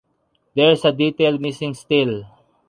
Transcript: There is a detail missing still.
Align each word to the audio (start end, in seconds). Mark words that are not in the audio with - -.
There 0.55 0.71
is 0.71 0.83
a 0.83 0.91
detail 0.91 1.37
missing 1.37 1.75
still. 1.75 2.25